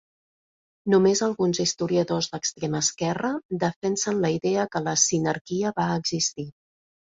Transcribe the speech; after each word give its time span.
Només 0.93 1.21
alguns 1.27 1.59
historiadors 1.63 2.31
d'extrema 2.33 2.81
esquerra 2.87 3.31
defensen 3.67 4.21
la 4.27 4.35
idea 4.41 4.67
que 4.75 4.85
la 4.89 4.99
sinarquia 5.07 5.77
va 5.81 5.91
existir. 6.03 6.51